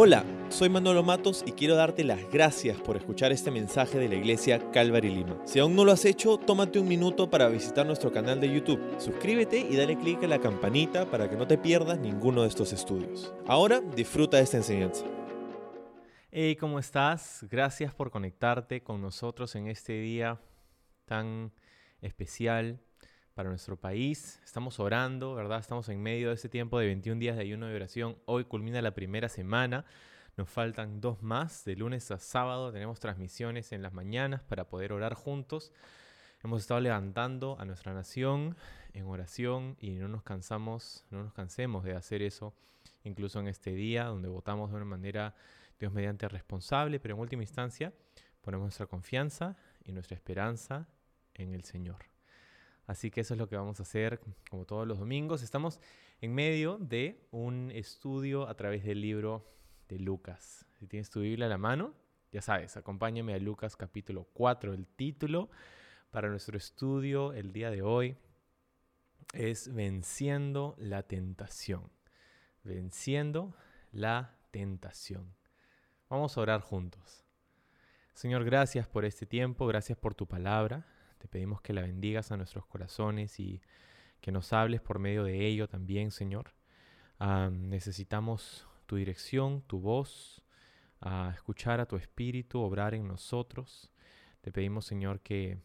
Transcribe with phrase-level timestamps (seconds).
[0.00, 4.14] Hola, soy Manolo Matos y quiero darte las gracias por escuchar este mensaje de la
[4.14, 5.42] iglesia Calvary Lima.
[5.44, 8.80] Si aún no lo has hecho, tómate un minuto para visitar nuestro canal de YouTube.
[9.00, 12.72] Suscríbete y dale clic a la campanita para que no te pierdas ninguno de estos
[12.72, 13.34] estudios.
[13.48, 15.04] Ahora disfruta de esta enseñanza.
[16.30, 17.44] Hey, ¿cómo estás?
[17.50, 20.40] Gracias por conectarte con nosotros en este día
[21.06, 21.50] tan
[22.02, 22.78] especial
[23.38, 24.40] para nuestro país.
[24.44, 25.60] Estamos orando, ¿verdad?
[25.60, 28.18] Estamos en medio de este tiempo de 21 días de ayuno y oración.
[28.24, 29.84] Hoy culmina la primera semana.
[30.36, 31.64] Nos faltan dos más.
[31.64, 35.70] De lunes a sábado tenemos transmisiones en las mañanas para poder orar juntos.
[36.42, 38.56] Hemos estado levantando a nuestra nación
[38.92, 42.54] en oración y no nos cansamos, no nos cansemos de hacer eso,
[43.04, 45.36] incluso en este día donde votamos de una manera,
[45.78, 47.92] Dios mediante, responsable, pero en última instancia
[48.40, 50.88] ponemos nuestra confianza y nuestra esperanza
[51.34, 52.17] en el Señor.
[52.88, 55.42] Así que eso es lo que vamos a hacer como todos los domingos.
[55.42, 55.78] Estamos
[56.22, 59.46] en medio de un estudio a través del libro
[59.90, 60.64] de Lucas.
[60.78, 61.92] Si tienes tu Biblia a la mano,
[62.32, 64.72] ya sabes, acompáñame a Lucas capítulo 4.
[64.72, 65.50] El título
[66.10, 68.16] para nuestro estudio el día de hoy
[69.34, 71.90] es Venciendo la tentación.
[72.64, 73.54] Venciendo
[73.92, 75.34] la tentación.
[76.08, 77.26] Vamos a orar juntos.
[78.14, 80.86] Señor, gracias por este tiempo, gracias por tu palabra.
[81.18, 83.60] Te pedimos que la bendigas a nuestros corazones y
[84.20, 86.54] que nos hables por medio de ello también, Señor.
[87.50, 90.42] necesitamos tu dirección, tu voz,
[91.00, 93.90] a escuchar a tu espíritu, obrar en nosotros.
[94.40, 95.58] Te pedimos, Señor, que,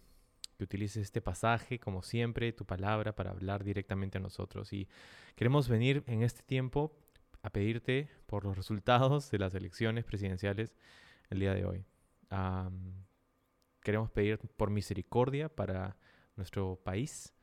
[0.57, 4.73] que utilices este pasaje, como siempre, tu palabra, para hablar directamente a nosotros.
[4.73, 4.87] Y
[5.35, 6.95] queremos venir en este tiempo
[7.41, 10.75] a pedirte por los resultados de las elecciones presidenciales
[11.29, 11.85] el día de hoy.
[13.83, 15.97] Queremos pedir por misericordia para
[16.35, 17.33] nuestro país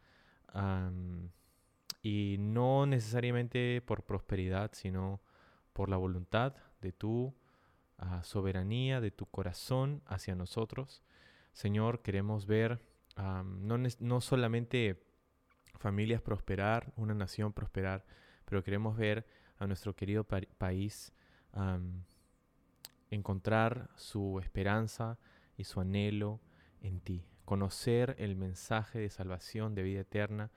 [2.02, 5.20] y no necesariamente por prosperidad, sino
[5.72, 7.34] por la voluntad de tu
[7.98, 11.02] ah, soberanía, de tu corazón hacia nosotros.
[11.52, 12.80] Señor, queremos ver
[13.16, 15.03] no, no, solamente
[15.78, 18.04] familias prosperar, una nación prosperar,
[18.44, 19.26] pero queremos ver
[19.59, 21.12] a nuestro querido país
[23.10, 25.19] encontrar su esperanza,
[25.60, 26.41] y su anhelo
[26.81, 27.25] en ti.
[27.44, 30.50] Conocer el mensaje de salvación, de vida eterna,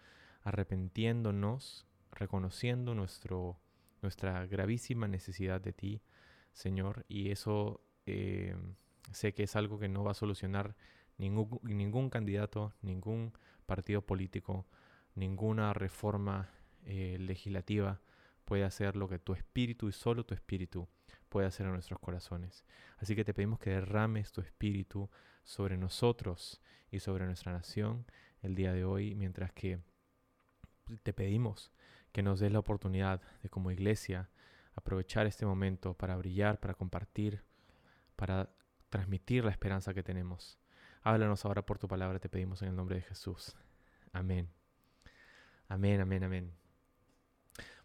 [0.44, 3.60] arrepentiéndonos, reconociendo nuestro,
[4.02, 6.02] nuestra gravísima necesidad de ti,
[6.54, 7.06] Señor.
[7.10, 8.56] Y eso eh,
[9.12, 10.76] sé que es algo que no va a solucionar
[11.18, 13.34] ningún, ningún candidato, ningún
[13.66, 14.66] partido político,
[15.16, 16.50] ninguna reforma
[16.86, 18.02] eh, legislativa
[18.46, 20.88] puede hacer lo que tu espíritu y solo tu espíritu
[21.34, 22.64] puede hacer en nuestros corazones.
[23.00, 25.10] Así que te pedimos que derrames tu espíritu
[25.44, 26.62] sobre nosotros
[26.92, 28.06] y sobre nuestra nación
[28.44, 29.80] el día de hoy, mientras que
[31.02, 31.72] te pedimos
[32.12, 34.30] que nos des la oportunidad de como iglesia
[34.76, 37.44] aprovechar este momento para brillar, para compartir,
[38.16, 38.52] para
[38.90, 40.60] transmitir la esperanza que tenemos.
[41.02, 43.56] Háblanos ahora por tu palabra, te pedimos en el nombre de Jesús.
[44.12, 44.50] Amén.
[45.68, 46.54] Amén, amén, amén.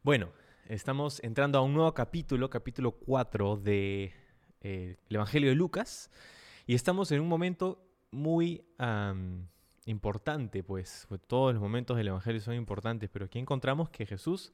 [0.03, 0.32] Bueno,
[0.69, 4.12] Estamos entrando a un nuevo capítulo, capítulo 4 del
[4.61, 6.11] de, Evangelio de Lucas,
[6.67, 8.67] y estamos en un momento muy
[9.87, 14.53] importante, pues, pues todos los momentos del Evangelio son importantes, pero aquí encontramos que Jesús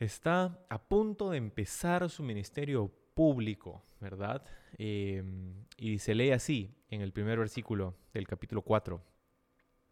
[0.00, 4.44] está a punto de empezar su ministerio público, ¿verdad?
[4.78, 9.00] Em, y se lee así en el primer versículo del capítulo 4.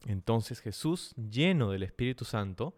[0.05, 2.75] Entonces Jesús, lleno del Espíritu Santo,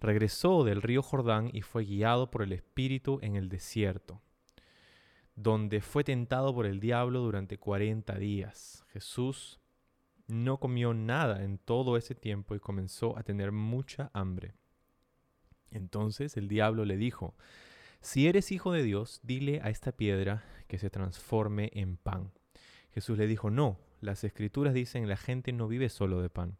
[0.00, 4.20] regresó del río Jordán y fue guiado por el Espíritu en el desierto,
[5.34, 8.84] donde fue tentado por el diablo durante cuarenta días.
[8.92, 9.60] Jesús
[10.26, 14.54] no comió nada en todo ese tiempo y comenzó a tener mucha hambre.
[15.70, 17.34] Entonces el diablo le dijo,
[18.00, 22.32] si eres hijo de Dios, dile a esta piedra que se transforme en pan.
[22.92, 26.56] Jesús le dijo, no, las escrituras dicen la gente no vive solo de pan.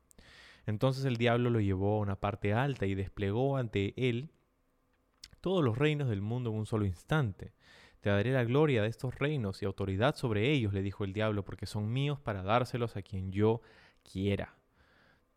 [0.69, 4.29] Entonces el diablo lo llevó a una parte alta y desplegó ante él
[5.41, 7.55] todos los reinos del mundo en un solo instante.
[8.01, 11.43] Te daré la gloria de estos reinos y autoridad sobre ellos, le dijo el diablo,
[11.43, 13.63] porque son míos para dárselos a quien yo
[14.03, 14.59] quiera.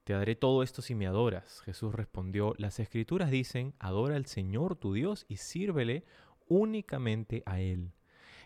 [0.04, 1.62] Te daré todo esto si me adoras.
[1.62, 6.04] Jesús respondió, las escrituras dicen, adora al Señor tu Dios y sírvele
[6.50, 7.94] únicamente a Él.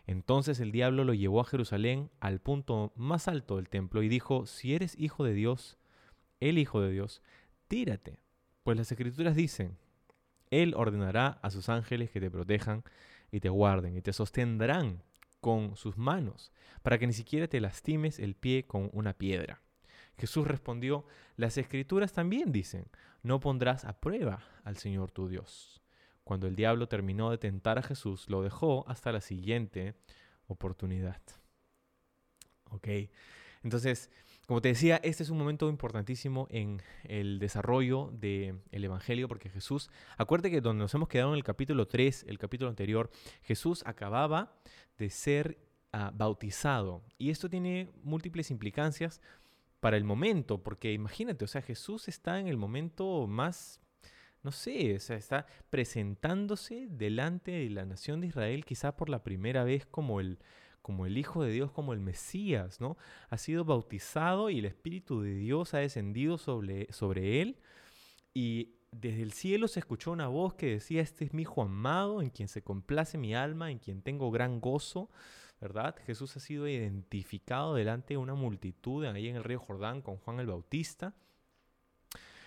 [0.05, 4.45] Entonces el diablo lo llevó a Jerusalén al punto más alto del templo y dijo,
[4.45, 5.79] si eres hijo de Dios,
[6.49, 7.21] el Hijo de Dios,
[7.67, 8.19] tírate,
[8.63, 9.77] pues las escrituras dicen,
[10.49, 12.83] Él ordenará a sus ángeles que te protejan
[13.31, 15.03] y te guarden y te sostendrán
[15.41, 16.51] con sus manos,
[16.81, 19.61] para que ni siquiera te lastimes el pie con una piedra.
[20.17, 21.05] Jesús respondió,
[21.35, 22.85] las escrituras también dicen,
[23.21, 25.81] no pondrás a prueba al Señor tu Dios.
[26.23, 29.93] cuando el diablo terminó de tentar a Jesús, lo dejó hasta la siguiente
[30.47, 31.21] oportunidad.
[32.71, 32.87] ¿Ok?
[33.61, 34.09] Entonces,
[34.45, 39.89] como te decía, este es un momento importantísimo en el desarrollo del Evangelio, porque Jesús,
[40.17, 43.09] acuérdate que donde nos hemos quedado en el capítulo 3, el capítulo anterior,
[43.41, 44.55] Jesús acababa
[44.99, 45.57] de ser
[45.93, 47.01] ah, bautizado.
[47.17, 49.19] Y esto tiene múltiples implicancias
[49.79, 53.81] para el momento, porque imagínate, o sea, Jesús está en el momento más,
[54.43, 59.23] no sé, o sea, está presentándose delante de la nación de Israel quizá por la
[59.23, 60.37] primera vez como el
[60.85, 62.95] como el Hijo de Dios, como el Mesías, ¿no?
[63.31, 67.57] Ha sido bautizado y el Espíritu de Dios ha descendido sobre, sobre él.
[68.35, 72.21] Y desde el cielo se escuchó una voz que decía, este es mi Hijo amado,
[72.21, 75.09] en quien se complace mi alma, en quien tengo gran gozo,
[75.59, 75.95] ¿verdad?
[76.05, 80.39] Jesús ha sido identificado delante de una multitud ahí en el río Jordán con Juan
[80.39, 81.15] el Bautista.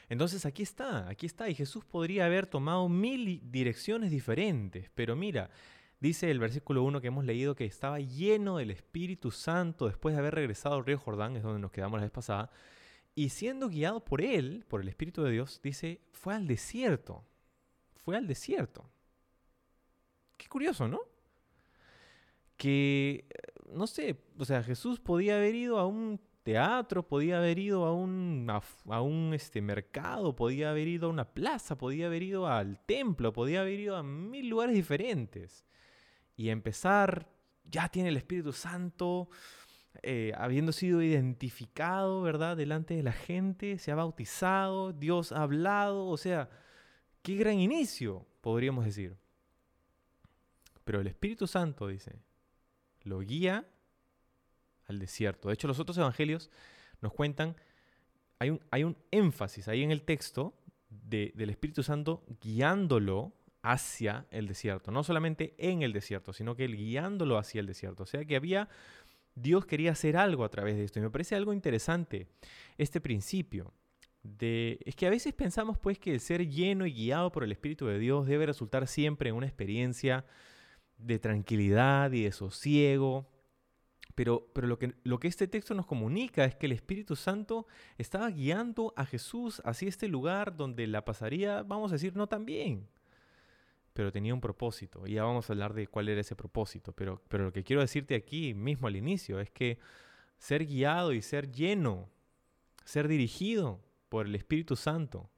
[0.09, 5.51] Entonces aquí está, aquí está, y Jesús podría haber tomado mil direcciones diferentes, pero mira,
[6.01, 10.21] Dice el versículo 1 que hemos leído que estaba lleno del Espíritu Santo después de
[10.21, 12.51] haber regresado al río Jordán, es donde nos quedamos la vez pasada,
[13.17, 17.25] y siendo guiado por él, por el Espíritu de Dios, dice, fue al desierto,
[17.97, 18.89] fue al desierto.
[20.37, 21.01] Qué curioso, ¿no?
[22.57, 23.27] Que,
[23.73, 27.93] no sé, o sea, Jesús podía haber ido a un teatro, podía haber ido a
[27.93, 28.49] un,
[28.87, 33.33] a, un este, mercado, podía haber ido a una plaza, podía haber ido al templo,
[33.33, 35.68] podía haber ido a mil lugares diferentes
[36.39, 37.29] y empezar,
[37.65, 39.29] ya tiene el Espíritu Santo,
[40.03, 42.57] eh, habiendo sido identificado, ¿verdad?
[42.57, 46.49] Delante de la gente, se ha bautizado, Dios ha hablado, o sea,
[47.23, 49.17] qué gran inicio, podríamos decir.
[50.85, 52.21] Pero el Espíritu Santo, dice,
[53.03, 53.67] lo guía
[54.87, 55.49] al desierto.
[55.49, 56.53] De hecho, los otros evangelios
[57.01, 57.57] nos cuentan,
[58.39, 60.55] hay un, hay un énfasis ahí en el texto
[60.89, 63.33] del Espíritu Santo guiándolo
[63.69, 64.91] hacia el desierto.
[64.91, 68.05] No solamente en el desierto, sino que guiándolo hacia el desierto.
[68.05, 68.71] O sea que había,
[69.35, 70.99] Dios quería hacer algo a través de esto.
[70.99, 72.29] Y me parece algo interesante
[72.79, 73.75] este principio.
[74.23, 77.53] De, es que a veces pensamos pues que el ser lleno y guiado por el
[77.53, 80.25] Espíritu de Dios debe resultar siempre en una experiencia
[80.97, 83.31] de tranquilidad y de sosiego.
[84.15, 87.67] Pero, pero lo, que, lo que este texto nos comunica es que el Espíritu Santo
[87.99, 92.47] estaba guiando a Jesús hacia este lugar donde la pasaría, vamos a decir, no tan
[92.47, 92.89] bien
[93.99, 95.09] pero tenía un propósito.
[95.09, 96.93] Y ya vamos a hablar de cuál era ese propósito.
[96.93, 99.81] Pero, pero lo que quiero decirte aquí mismo al inicio es que
[100.39, 102.09] ser guiado y ser lleno,
[102.85, 105.33] ser dirigido por el Espíritu Santo,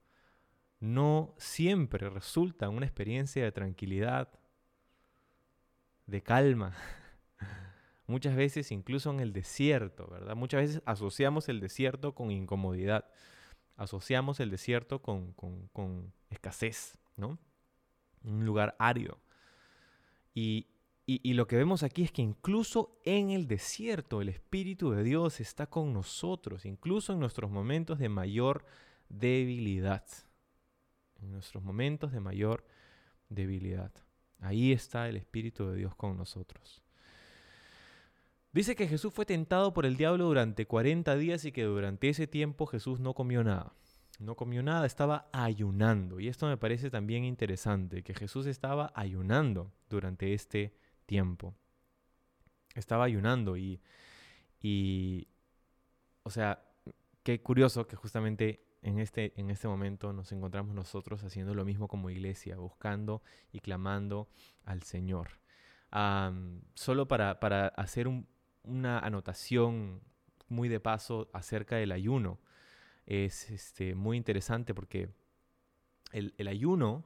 [0.78, 4.28] no siempre resulta una experiencia de tranquilidad,
[6.04, 6.76] de calma.
[8.06, 10.36] Muchas veces incluso en el desierto, ¿verdad?
[10.36, 13.10] Muchas veces asociamos el desierto con incomodidad,
[13.76, 17.38] asociamos el desierto con, con, con escasez, ¿no?
[18.24, 19.18] Un lugar árido.
[20.34, 20.66] Y,
[21.06, 25.40] y, lo que vemos aquí es que incluso en el desierto el Espíritu de Dios
[25.40, 28.64] está con nosotros, incluso en nuestros momentos de mayor
[29.08, 30.04] debilidad.
[31.20, 32.64] En nuestros momentos de mayor
[33.28, 33.92] debilidad.
[34.38, 36.82] Ahí está el Espíritu de Dios con nosotros.
[38.52, 42.26] Dice que Jesús fue tentado por el diablo durante 40 días y que durante ese
[42.26, 43.72] tiempo Jesús no comió nada
[44.20, 46.20] no comió nada, estaba ayunando.
[46.20, 50.76] Y esto me parece también interesante, que Jesús estaba ayunando durante este
[51.06, 51.54] tiempo.
[52.74, 53.80] Estaba ayunando y,
[54.60, 55.26] y
[56.22, 56.62] o sea,
[57.22, 61.88] qué curioso que justamente en este, en este momento nos encontramos nosotros haciendo lo mismo
[61.88, 63.22] como iglesia, buscando
[63.52, 64.28] y clamando
[64.64, 65.40] al Señor.
[66.74, 68.06] solo para, para hacer
[68.64, 70.02] una anotación
[70.48, 72.38] muy de paso acerca del ayuno
[73.06, 75.08] es este, muy interesante porque
[76.12, 77.04] el, ayuno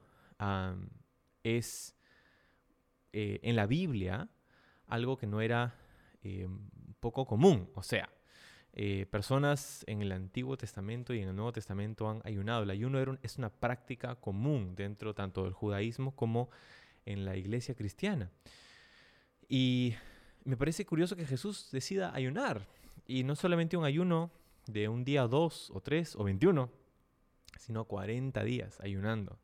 [1.43, 1.95] es
[3.13, 4.29] eh, en la Biblia
[4.87, 5.75] algo que no era
[6.23, 6.49] eh,
[7.01, 7.71] poco común.
[7.75, 8.09] O sea,
[8.73, 12.65] eh, personas en el Antiguo Testamento y en el Nuevo Testamento han ayunado.
[12.65, 16.51] El ayuno es una práctica común dentro tanto del judaísmo como
[17.07, 18.31] en la iglesia cristiana.
[19.49, 19.95] Y
[20.45, 22.67] me parece curioso que Jesús decida ayunar.
[23.07, 24.33] Y no solamente un ayuno
[24.67, 26.71] de un día, dos o tres o veintiuno,
[27.59, 29.39] sino cuarenta días ayunando.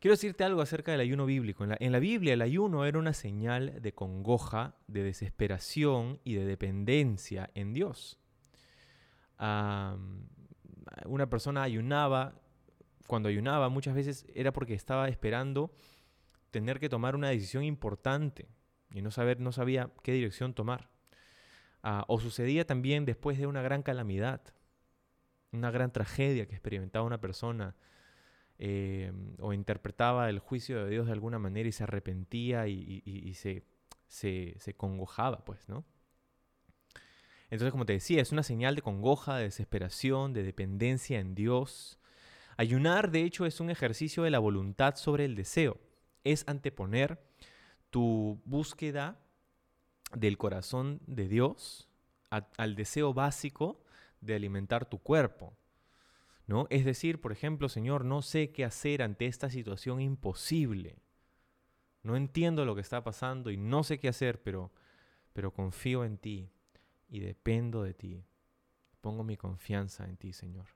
[0.00, 1.64] Quiero decirte algo acerca del ayuno bíblico.
[1.64, 7.50] En la, Biblia el ayuno era una señal de congoja, de desesperación y de dependencia
[7.54, 8.18] en Dios.
[9.38, 12.40] una persona ayunaba,
[13.08, 15.72] cuando ayunaba muchas veces era porque estaba esperando
[16.52, 18.48] tener que tomar una decisión importante
[18.92, 20.90] y no, saber, no sabía qué dirección tomar.
[21.82, 24.42] Ah, o sucedía también después de una gran calamidad,
[25.52, 27.74] una gran tragedia que experimentaba una persona.
[28.60, 33.62] eh, o interpretaba el juicio de Dios de alguna manera y se arrepentía y, se,
[34.08, 35.84] se, se, congojaba, pues, ¿no?
[37.50, 41.98] Entonces, como te decía, es una señal de congoja, de desesperación, de dependencia en Dios.
[42.56, 45.78] Ayunar, de hecho, es un ejercicio de la voluntad sobre el deseo.
[46.24, 47.22] Es anteponer
[47.90, 49.18] tu búsqueda
[50.14, 51.88] del corazón de Dios
[52.30, 53.82] al deseo básico
[54.20, 55.56] de alimentar tu cuerpo.
[56.48, 56.66] ¿no?
[56.70, 60.96] Es decir, por ejemplo, Señor, no sé qué hacer ante esta situación imposible.
[62.02, 64.72] No entiendo lo que está pasando y no sé qué hacer, pero,
[65.34, 66.50] pero confío en ti
[67.08, 68.24] y dependo de ti.
[69.02, 70.66] Pongo mi confianza en ti, Señor.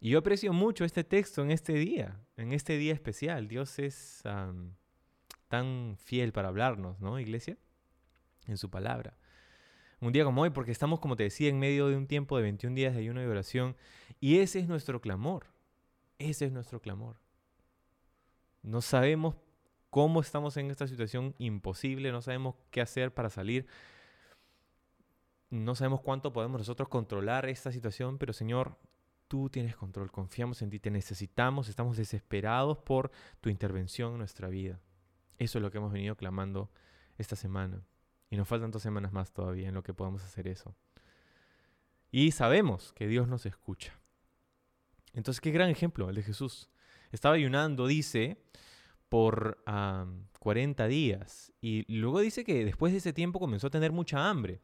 [0.00, 3.48] Y yo aprecio mucho este texto en este día, en este día especial.
[3.48, 4.22] Dios es
[5.48, 7.58] tan fiel para hablarnos, ¿no, iglesia?
[8.48, 9.16] En su palabra.
[10.00, 12.42] Un día como hoy, porque estamos, como te decía, en medio de un tiempo de
[12.42, 13.76] 21 días de ayuno y oración.
[14.20, 15.46] Y ese es nuestro clamor.
[16.18, 17.16] Ese es nuestro clamor.
[18.62, 19.36] No sabemos
[19.90, 23.66] cómo estamos en esta situación imposible, no sabemos qué hacer para salir.
[25.50, 28.78] No sabemos cuánto podemos nosotros controlar esta situación, pero Señor,
[29.28, 34.48] tú tienes control, confiamos en ti, te necesitamos, estamos desesperados por tu intervención en nuestra
[34.48, 34.80] vida.
[35.38, 36.70] Eso es lo que hemos venido clamando
[37.16, 37.82] esta semana.
[38.30, 40.74] Y nos faltan dos semanas más todavía en lo que podamos hacer eso.
[42.10, 43.92] Y sabemos que Dios nos escucha.
[45.12, 46.70] Entonces, qué gran ejemplo el de Jesús.
[47.10, 48.42] Estaba ayunando, dice,
[49.08, 49.62] por
[50.38, 51.52] 40 días.
[51.60, 54.60] Y luego dice que después de ese tiempo comenzó a tener mucha hambre.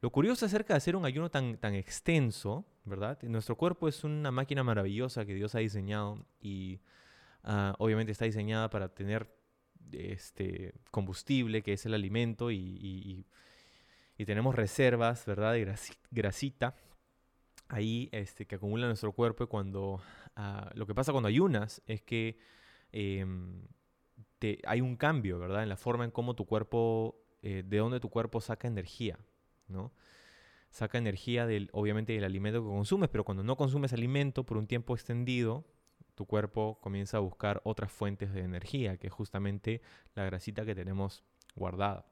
[0.00, 3.18] Lo curioso acerca de hacer un ayuno tan, tan extenso, ¿verdad?
[3.22, 6.80] Nuestro cuerpo es una máquina maravillosa que Dios ha diseñado y
[7.42, 9.34] ah, obviamente está diseñada para tener
[9.92, 13.26] este, combustible, que es el alimento, y,
[14.26, 15.52] tenemos reservas, ¿verdad?
[15.52, 15.76] De
[16.10, 16.74] grasita
[17.68, 19.44] ahí este, que acumula nuestro cuerpo.
[19.44, 20.00] Y cuando
[20.36, 22.38] ah, lo que pasa cuando ayunas es que
[22.92, 23.62] em,
[24.66, 25.62] hay un cambio, ¿verdad?
[25.62, 29.18] En la forma en cómo tu cuerpo, eh, de dónde tu cuerpo saca energía,
[29.68, 29.92] ¿no?
[30.70, 34.66] Saca energía del, obviamente del alimento que consumes, pero cuando no consumes alimento por un
[34.66, 35.64] tiempo extendido,
[36.14, 39.82] tu cuerpo comienza a buscar otras fuentes de energía, que es justamente
[40.14, 42.06] la grasita que tenemos guardada.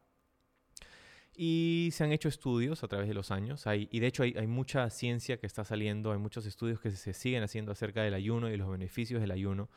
[1.35, 4.91] Y se han hecho estudios a través de los años, y de hecho hay, mucha
[4.91, 8.57] ciencia que está saliendo, hay muchos estudios que se siguen haciendo acerca del ayuno y
[8.57, 9.71] los beneficios del ayuno.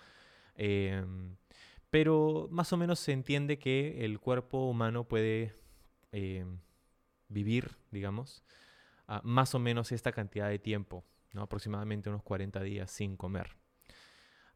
[0.55, 1.37] Em,
[1.89, 5.53] pero más o menos se entiende que el cuerpo humano puede
[6.11, 6.59] em,
[7.29, 8.43] vivir, digamos,
[9.23, 11.43] más o menos esta cantidad de tiempo, ¿no?
[11.43, 13.55] aproximadamente unos 40 días sin comer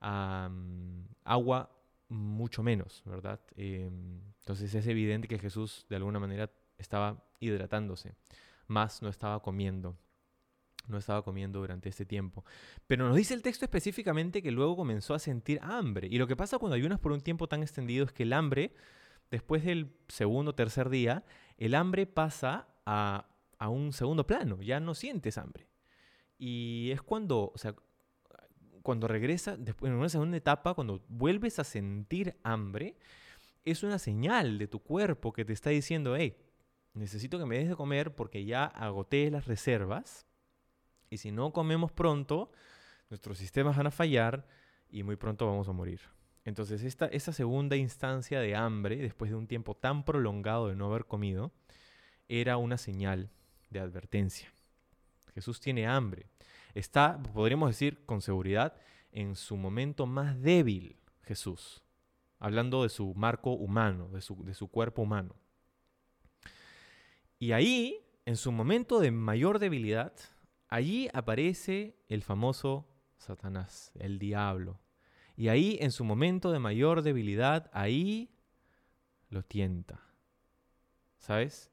[0.01, 1.69] agua
[2.09, 3.39] mucho menos, ¿verdad?
[3.55, 8.15] Em, entonces es evidente que Jesús de alguna manera estaba hidratándose,
[8.67, 9.97] más no estaba comiendo,
[10.87, 12.43] no estaba comiendo durante este tiempo.
[12.87, 16.07] Pero nos dice el texto específicamente que luego comenzó a sentir hambre.
[16.09, 18.73] Y lo que pasa cuando ayunas por un tiempo tan extendido es que el hambre,
[19.29, 21.23] después del segundo o tercer día,
[21.57, 23.27] el hambre pasa a,
[23.59, 25.67] a un segundo plano, ya no sientes hambre.
[26.39, 27.75] Y es cuando, o sea,
[28.83, 32.95] cuando regresa, después, en una segunda etapa, cuando vuelves a sentir hambre,
[33.65, 36.37] es una señal de tu cuerpo que te está diciendo, hey,
[36.93, 40.25] necesito que me des de comer porque ya agoté las reservas
[41.09, 42.51] y si no comemos pronto,
[43.09, 44.47] nuestros sistemas van a fallar
[44.89, 46.01] y muy pronto vamos a morir.
[46.45, 50.85] Entonces, esta, esa segunda instancia de hambre, después de un tiempo tan prolongado de no
[50.85, 51.51] haber comido,
[52.27, 53.29] era una señal
[53.69, 54.51] de advertencia.
[55.33, 56.27] Jesús tiene hambre
[56.79, 58.75] está, podríamos decir con seguridad,
[59.11, 61.83] en su momento más débil Jesús,
[62.39, 65.35] hablando de su marco humano, de su, de su cuerpo humano.
[67.37, 70.13] Y ahí, en su momento de mayor debilidad,
[70.67, 74.79] allí aparece el famoso Satanás, el diablo.
[75.35, 78.29] Y ahí, en su momento de mayor debilidad, ahí
[79.29, 80.01] lo tienta.
[81.17, 81.71] ¿Sabes?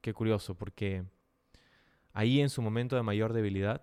[0.00, 1.04] Qué curioso, porque
[2.12, 3.82] ahí en su momento de mayor debilidad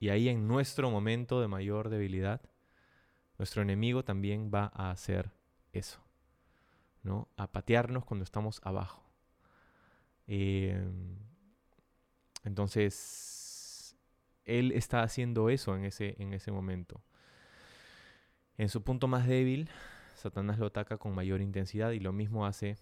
[0.00, 2.40] y ahí en nuestro momento de mayor debilidad,
[3.38, 5.30] nuestro enemigo también va a hacer
[5.72, 6.00] eso,
[7.02, 7.28] ¿no?
[7.36, 9.02] A patearnos cuando estamos abajo.
[10.26, 11.16] Em,
[12.44, 13.96] entonces,
[14.44, 17.02] él está haciendo eso en ese, en ese momento.
[18.56, 19.70] En su punto más débil,
[20.14, 22.76] Satanás lo ataca con mayor intensidad y lo mismo hace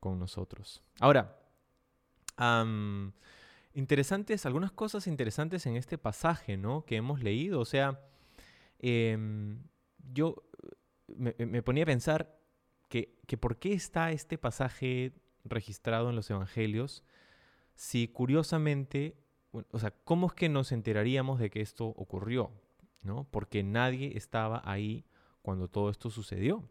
[0.00, 0.82] con nosotros.
[0.98, 1.36] Ahora,
[3.74, 6.84] interesantes, algunas cosas interesantes en este pasaje, ¿no?
[6.84, 7.60] Que hemos leído.
[7.60, 8.00] O sea,
[8.78, 9.62] em,
[10.12, 10.42] yo
[11.08, 12.38] me, ponía a pensar
[12.88, 15.12] que, que, por qué está este pasaje
[15.44, 17.04] registrado en los evangelios
[17.74, 19.16] si curiosamente,
[19.70, 22.52] o sea, ¿cómo es que nos enteraríamos de que esto ocurrió?
[23.04, 23.26] ¿no?
[23.30, 25.04] Porque nadie estaba ahí
[25.42, 26.68] cuando todo esto sucedió.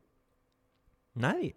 [1.14, 1.56] Nadie.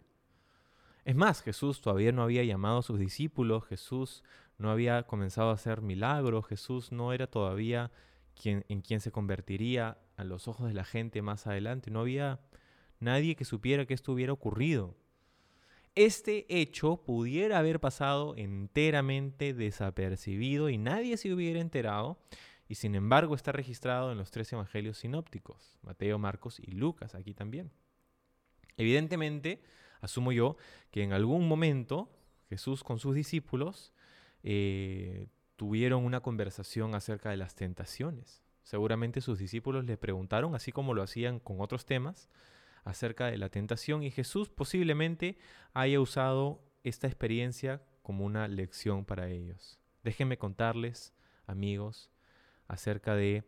[1.04, 4.22] Es más, Jesús todavía no había llamado a sus discípulos, Jesús
[4.58, 7.90] no había comenzado a hacer milagros, Jesús no era todavía
[8.34, 12.40] quien, en quien se convertiría a los ojos de la gente más adelante, no había
[13.00, 14.96] nadie que supiera que esto hubiera ocurrido.
[15.94, 22.18] Este hecho pudiera haber pasado enteramente desapercibido y nadie se hubiera enterado,
[22.68, 27.32] y sin embargo está registrado en los tres evangelios sinópticos, Mateo, Marcos y Lucas, aquí
[27.32, 27.70] también.
[28.76, 29.62] Evidentemente,
[30.00, 30.56] asumo yo,
[30.90, 32.10] que en algún momento
[32.48, 33.94] Jesús con sus discípulos
[34.48, 35.26] eh,
[35.56, 38.44] tuvieron una conversación acerca de las tentaciones.
[38.62, 42.30] Seguramente sus discípulos le preguntaron, así como lo hacían con otros temas,
[42.84, 45.36] acerca de la tentación y Jesús posiblemente
[45.74, 49.80] haya usado esta experiencia como una lección para ellos.
[50.04, 51.12] Déjenme contarles,
[51.48, 52.12] amigos,
[52.68, 53.42] acerca de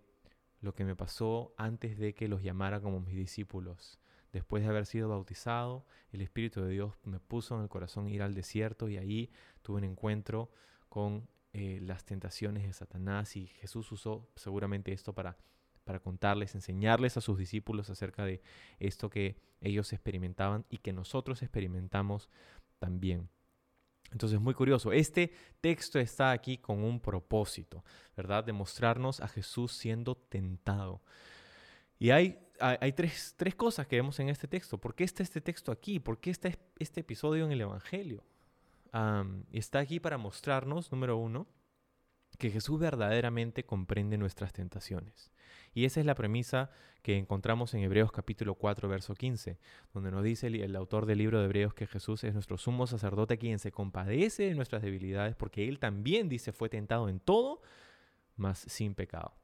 [0.61, 4.01] lo que me pasó antes de que los llamara como mis discípulos.
[4.33, 8.21] Después de haber sido bautizado, el Espíritu de Dios me puso en el corazón ir
[8.23, 9.31] al desierto y ahí
[9.63, 10.51] tuve un encuentro
[10.89, 15.37] con eh, las tentaciones de Satanás y Jesús usó seguramente esto para,
[15.85, 18.43] para contarles, enseñarles a sus discípulos acerca de
[18.79, 22.29] esto que ellos experimentaban y que nosotros experimentamos
[22.79, 23.29] también.
[24.11, 27.85] Entonces, muy curioso, este texto está aquí con un propósito,
[28.17, 28.45] ¿verdad?
[28.45, 31.03] De mostrarnos a Jesús siendo tentado.
[31.99, 34.79] Y hay, hay, tres, tres, cosas que vemos en este texto.
[34.79, 35.99] ¿Por qué está este texto aquí?
[35.99, 38.23] ¿Por qué está este episodio en el Evangelio?
[39.53, 41.47] Está aquí para mostrarnos, número uno,
[42.39, 45.33] que Jesús verdaderamente comprende nuestras tentaciones.
[45.75, 46.71] Y esa es la premisa
[47.03, 49.59] que encontramos en Hebreos capítulo 4, verso 15,
[49.93, 52.87] donde nos dice el, el, autor del libro de Hebreos que Jesús es nuestro sumo
[52.87, 57.61] sacerdote quien se compadece de nuestras debilidades porque él también dice fue tentado en todo,
[58.37, 59.35] mas sin pecado,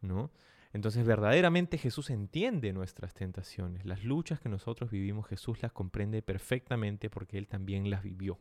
[0.00, 0.30] ¿no?
[0.72, 3.84] Entonces verdaderamente Jesús entiende nuestras tentaciones.
[3.84, 8.40] Las luchas que nosotros vivimos, Jesús las comprende perfectamente porque Él también las vivió.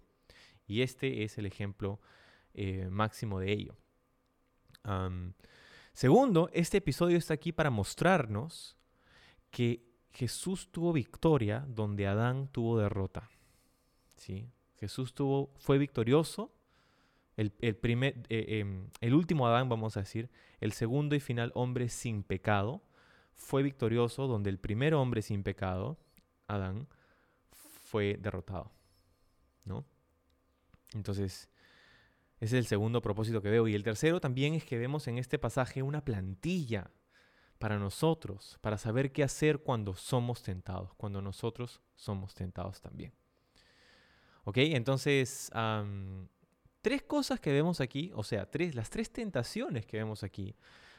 [0.74, 2.00] Y este es el ejemplo
[2.56, 3.76] eh, máximo de ello.
[5.94, 8.76] segundo, este episodio está aquí para mostrarnos
[9.52, 13.30] que Jesús tuvo victoria donde Adán tuvo derrota.
[14.80, 15.14] Jesús
[15.60, 16.52] fue victorioso
[17.38, 17.76] el, eh,
[18.30, 22.82] em, el último Adán, vamos a decir, el segundo y final hombre sin pecado,
[23.36, 26.00] fue victorioso donde el primer hombre sin pecado,
[26.48, 26.88] Adán,
[27.52, 28.72] fue derrotado.
[29.66, 29.86] ¿No?
[30.96, 31.50] Entonces,
[32.40, 33.68] ese es el segundo propósito que veo.
[33.68, 36.92] Y el tercero también es que vemos en este pasaje una plantilla
[37.58, 43.14] para nosotros, para saber qué hacer cuando somos tentados, cuando nosotros somos tentados también.
[44.44, 44.58] ¿Ok?
[44.58, 45.50] Entonces,
[46.82, 50.56] tres cosas que vemos aquí, o sea, tres, las tres tentaciones que vemos aquí,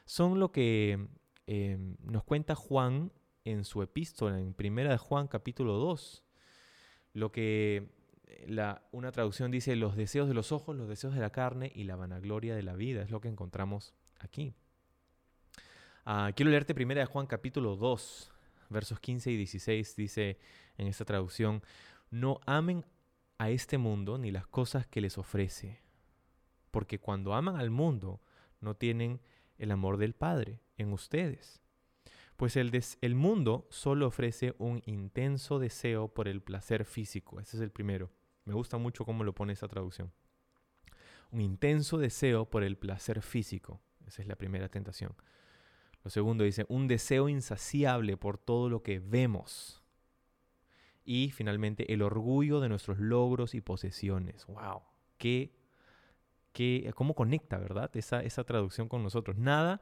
[0.06, 1.08] son lo que
[1.46, 3.12] em, nos cuenta Juan
[3.44, 6.24] en su epístola, en Primera de Juan capítulo 2.
[7.12, 7.90] Lo que
[8.46, 11.84] la, una traducción dice los deseos de los ojos, los deseos de la carne y
[11.84, 14.54] la vanagloria de la vida, es lo que encontramos aquí.
[16.04, 18.32] Ah, quiero leerte Primera de Juan capítulo 2,
[18.68, 20.38] versos 15 y 16, dice
[20.76, 21.62] en esta traducción,
[22.10, 22.84] no amen
[23.38, 25.80] a este mundo ni las cosas que les ofrece.
[26.70, 28.20] Porque cuando aman al mundo,
[28.60, 29.20] no tienen
[29.58, 31.60] el amor del Padre en ustedes.
[32.36, 37.40] Pues el, el mundo solo ofrece un intenso deseo por el placer físico.
[37.40, 38.10] Ese es el primero.
[38.44, 40.12] Me gusta mucho cómo lo pone esa traducción.
[41.30, 43.80] Un intenso deseo por el placer físico.
[44.06, 45.14] Esa es la primera tentación.
[46.02, 49.82] Lo segundo dice, un deseo insaciable por todo lo que vemos.
[51.04, 54.46] Y finalmente, el orgullo de nuestros logros y posesiones.
[54.46, 54.82] ¡Wow!
[55.16, 55.56] ¿Qué,
[56.52, 57.90] qué, cómo conecta, verdad?
[57.96, 59.36] Esa, esa traducción con nosotros.
[59.36, 59.80] Nada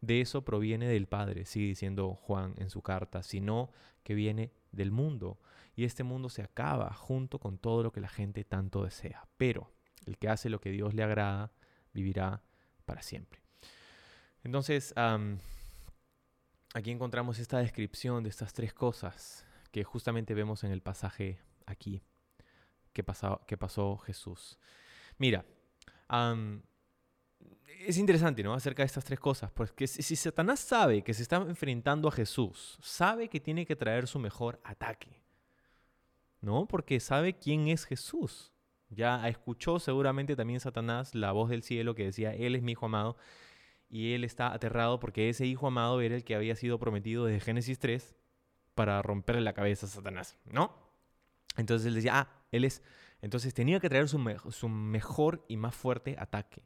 [0.00, 3.70] de eso proviene del Padre, sigue diciendo Juan en su carta, sino
[4.02, 5.38] que viene del mundo.
[5.76, 9.26] Y este mundo se acaba junto con todo lo que la gente tanto desea.
[9.36, 9.72] Pero
[10.06, 11.52] el que hace lo que Dios le agrada,
[11.92, 12.42] vivirá
[12.84, 13.40] para siempre.
[14.42, 14.94] Entonces,
[16.74, 22.02] aquí encontramos esta descripción de estas tres cosas que justamente vemos en el pasaje aquí
[22.92, 24.58] que, pasó, pasó Jesús.
[25.18, 25.44] Mira,
[27.86, 28.54] es interesante, ¿no?
[28.54, 32.12] Acerca de estas tres cosas, porque si, si Satanás sabe que se está enfrentando a
[32.12, 35.20] Jesús, sabe que tiene que traer su mejor ataque,
[36.40, 36.66] ¿no?
[36.66, 38.52] Porque sabe quién es Jesús.
[38.90, 42.86] Ya escuchó seguramente también Satanás la voz del cielo que decía, Él es mi hijo
[42.86, 43.16] amado,
[43.88, 47.38] y él está aterrado porque ese hijo amado era el que había sido prometido desde
[47.38, 48.16] Génesis 3
[48.74, 50.74] para romperle la cabeza a Satanás, ¿no?
[51.56, 52.82] Entonces él decía, ah, él es...
[53.22, 54.18] Entonces tenía que traer su
[54.68, 56.64] mejor y más fuerte ataque.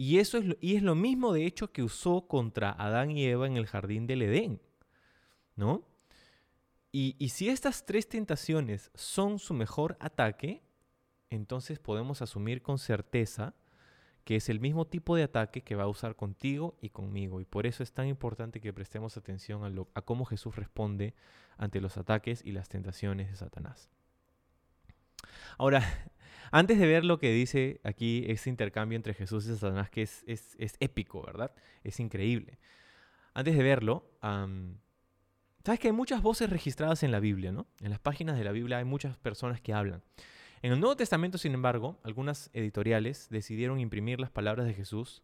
[0.00, 3.24] Y eso es lo, y es lo mismo, de hecho, que usó contra Adán y
[3.24, 4.60] Eva en el jardín del Edén.
[5.56, 5.82] ¿No?
[6.92, 10.62] Y, si estas tres tentaciones son su mejor ataque,
[11.30, 13.54] entonces podemos asumir con certeza
[14.24, 17.40] que es el mismo tipo de ataque que va a usar contigo y conmigo.
[17.40, 21.12] Y por eso es tan importante que prestemos atención a cómo Jesús responde
[21.56, 23.90] ante los ataques y las tentaciones de Satanás.
[25.56, 25.82] Ahora,
[26.50, 30.24] antes de ver lo que dice aquí ese intercambio entre Jesús y Satanás, que es,
[30.26, 31.52] es, es épico, ¿verdad?
[31.84, 32.58] Es increíble.
[33.34, 34.10] Antes de verlo,
[35.64, 37.66] sabes que hay muchas voces registradas en la Biblia, ¿no?
[37.80, 40.02] En las páginas de la Biblia hay muchas personas que hablan.
[40.60, 45.22] En el Nuevo Testamento, sin embargo, algunas editoriales decidieron imprimir las palabras de Jesús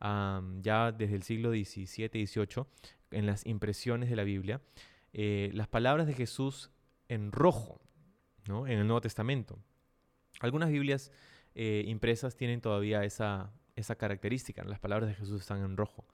[0.00, 2.64] ya desde el siglo XVII y XVIII
[3.10, 4.62] en las impresiones de la Biblia,
[5.12, 6.70] eh, las palabras de Jesús
[7.08, 7.80] en rojo,
[8.46, 8.66] ¿no?
[8.66, 9.58] en el Nuevo Testamento.
[10.40, 11.12] Algunas Biblias
[11.54, 16.04] eh, impresas tienen todavía esa, esa característica, las palabras de Jesús están en rojo.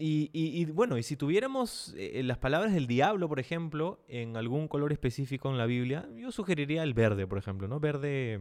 [0.00, 4.92] Y, bueno, y si tuviéramos eh, las palabras del diablo, por ejemplo, en algún color
[4.92, 7.80] específico en la Biblia, yo sugeriría el verde, por ejemplo, ¿no?
[7.80, 8.40] Verde,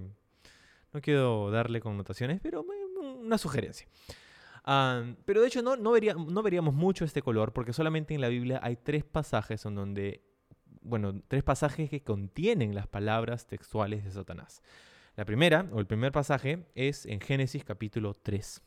[0.94, 2.64] no quiero darle connotaciones, pero
[3.00, 3.88] una sugerencia.
[4.70, 8.28] Ah, pero de hecho no, no, no veríamos mucho este color porque solamente en la
[8.28, 10.22] Biblia hay tres pasajes en donde,
[10.88, 14.62] bueno, tres pasajes que contienen las palabras textuales de Satanás.
[15.16, 18.62] La primera, o el primer pasaje, es en Génesis capítulo 3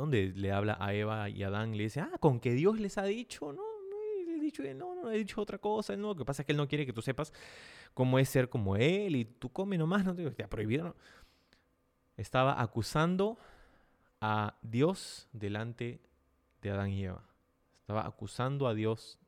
[0.00, 2.98] donde le habla a Eva y a Adán le dice, ah, con que Dios les
[2.98, 3.96] ha dicho, no, no
[4.34, 6.58] he dicho, no, no he dicho otra cosa, no, lo que pasa es que Él
[6.58, 7.32] no quiere que tú sepas
[7.94, 10.96] cómo es ser como Él y tú come nomás, no te, te ha prohibido.
[12.16, 13.38] Estaba acusando
[14.20, 16.00] a Dios delante
[16.60, 17.24] de Adán y Eva.
[17.80, 19.18] Estaba acusando a Dios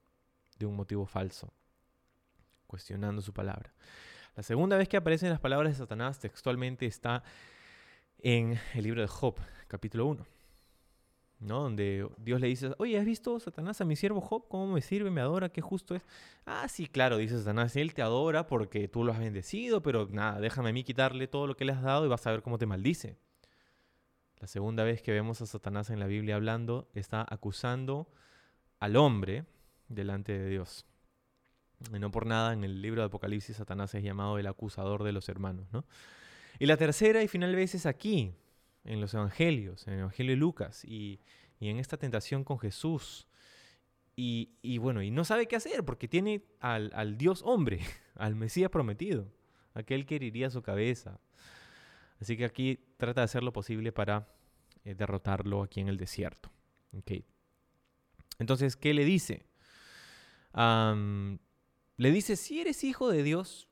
[0.59, 1.53] de un motivo falso,
[2.67, 3.73] cuestionando su palabra.
[4.35, 7.23] La segunda vez que aparecen las palabras de Satanás textualmente está
[8.19, 9.37] en el libro de Job,
[9.69, 10.27] capítulo 1.
[11.41, 11.63] ¿no?
[11.63, 14.49] Donde Dios le dice, oye, ¿has visto Satanás a mi siervo Job?
[14.49, 15.11] ¿Cómo me sirve?
[15.11, 15.49] ¿Me adora?
[15.49, 16.03] ¿Qué justo es?
[16.45, 20.41] Ah, sí, claro, dice Satanás, él te adora porque tú lo has bendecido, pero nada,
[20.41, 22.59] déjame a mí quitarle todo lo que le has dado y vas a ver cómo
[22.59, 23.17] te maldice.
[24.39, 28.09] La segunda vez que vemos a Satanás en la Biblia hablando, está acusando
[28.79, 29.45] al hombre
[29.89, 30.87] delante de Dios.
[31.95, 35.13] Y no por nada en el libro de Apocalipsis Satanás es llamado el acusador de
[35.13, 35.85] los hermanos, ¿no?
[36.59, 38.35] Y la tercera y final vez es aquí,
[38.87, 41.21] en los evangelios, en el evangelio de Lucas y,
[41.61, 43.27] en esta tentación con Jesús.
[44.15, 47.81] Y, bueno, y no sabe qué hacer porque tiene al, Dios hombre,
[48.15, 49.31] al Mesías prometido,
[49.75, 51.21] aquel que heriría su cabeza.
[52.21, 54.27] Así que aquí trata de hacer lo posible para
[54.85, 56.51] eh, derrotarlo aquí en el desierto.
[58.39, 59.45] Entonces, ¿qué le dice?
[61.97, 63.69] Le dice, si eres hijo de Dios,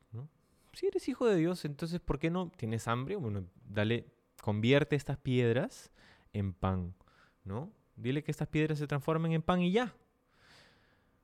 [0.72, 3.16] si eres hijo de Dios, entonces ¿por qué no tienes hambre?
[3.16, 4.06] Bueno, dale
[4.42, 5.90] convierte estas piedras
[6.32, 6.94] en pan,
[7.44, 7.72] ¿no?
[7.96, 9.94] Dile que estas piedras se transformen en pan y ya.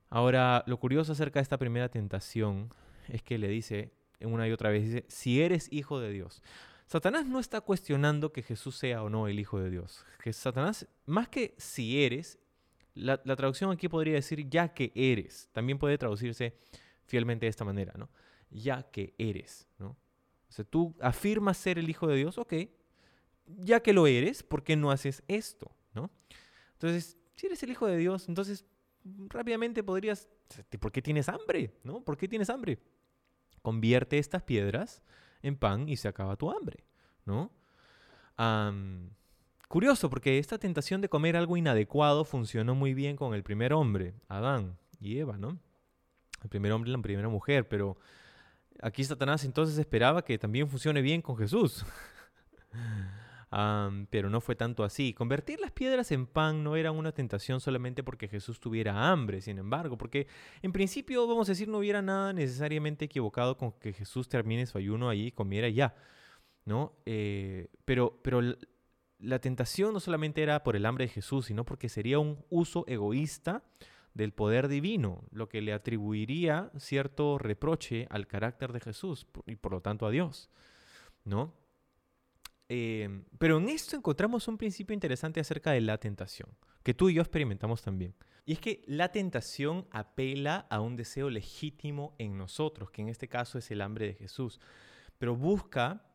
[0.08, 2.72] Ahora, lo curioso acerca de esta primera tentación
[3.08, 6.42] es que le dice una y otra vez, dice, si eres hijo de Dios.
[6.86, 10.04] Satanás no está cuestionando que Jesús sea o no el hijo de Dios.
[10.22, 12.38] Que Satanás, más que si eres,
[12.94, 15.48] la, la, traducción aquí podría decir ya que eres.
[15.52, 16.56] También puede traducirse
[17.10, 18.08] fielmente de esta manera, ¿no?
[18.50, 19.88] Ya que eres, ¿no?
[20.48, 22.54] O sea, tú afirmas ser el hijo de Dios, ok,
[23.58, 25.70] ya que lo eres, ¿por qué no haces esto?
[25.94, 26.10] ¿no?
[26.72, 28.64] Entonces, si eres el Hijo de Dios, entonces
[29.28, 30.28] rápidamente podrías,
[30.78, 31.74] ¿por qué tienes hambre?
[31.84, 32.02] ¿No?
[32.02, 32.78] ¿Por qué tienes hambre?
[33.62, 35.02] Convierte estas piedras
[35.42, 36.84] en pan y se acaba tu hambre,
[37.24, 37.52] ¿no?
[39.68, 44.14] curioso, porque esta tentación de comer algo inadecuado funcionó muy bien con el primer hombre,
[44.28, 45.58] Adán y Eva, ¿no?
[46.42, 47.96] El primer hombre y la primera mujer, pero
[48.82, 51.84] aquí Satanás entonces esperaba que también funcione bien con Jesús.
[54.10, 55.12] pero no fue tanto así.
[55.12, 59.58] Convertir las piedras en pan no era una tentación solamente porque Jesús tuviera hambre, sin
[59.58, 60.28] embargo, porque
[60.62, 64.78] en principio, vamos a decir, no hubiera nada necesariamente equivocado con que Jesús termine su
[64.78, 65.96] ayuno allí y comiera ya,
[66.64, 66.92] ¿no?
[67.06, 68.40] Eh, pero, pero
[69.18, 72.84] la tentación no solamente era por el hambre de Jesús, sino porque sería un uso
[72.86, 73.64] egoísta
[74.14, 79.72] del poder divino, lo que le atribuiría cierto reproche al carácter de Jesús y por
[79.72, 80.50] lo tanto a Dios,
[81.24, 81.54] ¿no?
[82.68, 86.48] Em, pero en esto encontramos un principio interesante acerca de la tentación,
[86.84, 88.14] que tú y yo experimentamos también.
[88.46, 93.28] Y es que la tentación apela a un deseo legítimo en nosotros, que en este
[93.28, 94.60] caso es el hambre de Jesús,
[95.18, 96.06] pero busca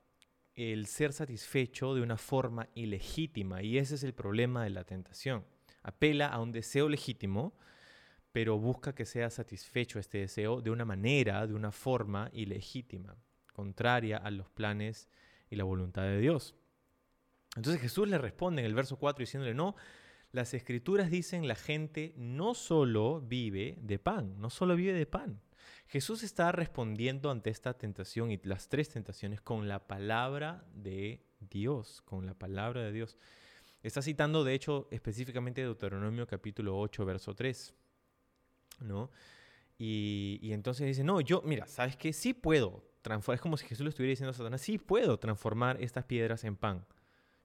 [0.55, 5.45] el ser satisfecho de una forma ilegítima, y ese es el problema de la tentación.
[5.83, 7.53] Apela a un deseo legítimo,
[8.35, 13.15] pero busca que sea satisfecho este deseo de una manera, de una forma ilegítima,
[13.53, 15.07] contraria a los planes
[15.49, 16.53] y la voluntad de Dios.
[17.55, 19.77] Entonces Jesús le responde en el verso 4 diciéndole, no,
[20.33, 25.39] las escrituras dicen la gente no solo vive de pan, no solo vive de pan.
[25.87, 32.01] Jesús está respondiendo ante esta tentación y las tres tentaciones con la palabra de Dios,
[32.01, 33.17] con la palabra de Dios.
[33.81, 37.73] Está citando, de hecho, específicamente Deuteronomio capítulo 8, verso 3.
[38.79, 39.11] ¿No?
[39.77, 42.13] Y, y entonces dice, no, yo, mira, ¿sabes qué?
[42.13, 45.81] Sí puedo transformar, es como si Jesús le estuviera diciendo a Satanás, sí puedo transformar
[45.81, 46.85] estas piedras en pan.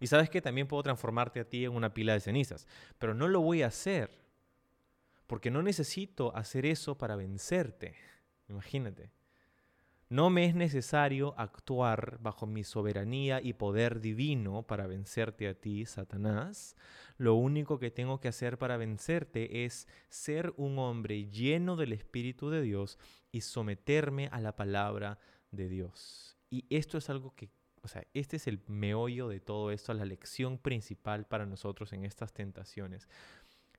[0.00, 2.66] Y sabes que también puedo transformarte a ti en una pila de cenizas,
[2.98, 4.10] pero no lo voy a hacer,
[5.26, 7.94] porque no necesito hacer eso para vencerte.
[8.48, 9.10] Imagínate.
[10.10, 15.86] No me es necesario actuar bajo mi soberanía y poder divino para vencerte a ti,
[15.86, 16.74] Satanás.
[17.16, 22.50] Lo único que tengo que hacer para vencerte es ser un hombre lleno del Espíritu
[22.50, 22.98] de Dios
[23.30, 25.20] y someterme a la palabra
[25.52, 26.36] de Dios.
[26.50, 27.48] Y esto es algo que,
[27.80, 32.04] o sea, este es el meollo de todo esto, la lección principal para nosotros en
[32.04, 33.08] estas tentaciones.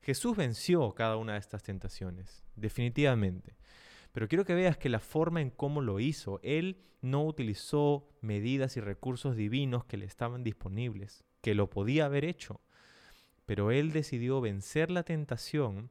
[0.02, 3.58] Jesús venció cada una de estas tentaciones, definitivamente.
[4.12, 8.78] Pero quiero que veas que la forma en cómo lo hizo, Él no utilizó medidas
[8.78, 12.62] y recursos divinos que le estaban disponibles, que lo podía haber hecho.
[13.46, 15.90] Pero Él decidió vencer la tentación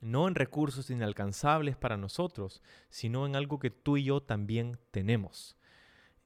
[0.00, 5.56] no en recursos inalcanzables para nosotros, sino en algo que tú y yo también tenemos.